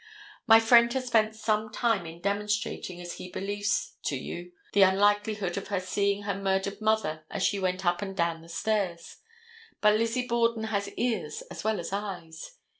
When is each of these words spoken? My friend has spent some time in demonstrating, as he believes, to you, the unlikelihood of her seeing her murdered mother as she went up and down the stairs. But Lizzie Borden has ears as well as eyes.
My 0.47 0.59
friend 0.59 0.91
has 0.93 1.05
spent 1.05 1.35
some 1.35 1.71
time 1.71 2.07
in 2.07 2.21
demonstrating, 2.21 2.99
as 2.99 3.17
he 3.17 3.29
believes, 3.29 3.97
to 4.05 4.15
you, 4.17 4.51
the 4.73 4.81
unlikelihood 4.81 5.57
of 5.57 5.67
her 5.67 5.79
seeing 5.79 6.23
her 6.23 6.33
murdered 6.33 6.81
mother 6.81 7.23
as 7.29 7.43
she 7.43 7.59
went 7.59 7.85
up 7.85 8.01
and 8.01 8.17
down 8.17 8.41
the 8.41 8.49
stairs. 8.49 9.17
But 9.79 9.99
Lizzie 9.99 10.25
Borden 10.25 10.63
has 10.63 10.89
ears 10.95 11.43
as 11.51 11.63
well 11.63 11.79
as 11.79 11.93
eyes. 11.93 12.57